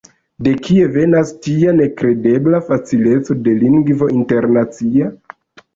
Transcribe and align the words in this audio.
De 0.45 0.53
kie 0.67 0.87
venas 0.95 1.33
tia 1.47 1.75
nekredebla 1.81 2.63
facileco 2.71 3.41
de 3.49 3.55
lingvo 3.61 4.13
internacia? 4.25 5.17